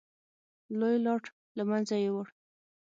لوی 0.79 0.95
لاټ 1.05 1.23
له 1.57 1.63
منځه 1.69 1.95
یووړ. 2.05 2.27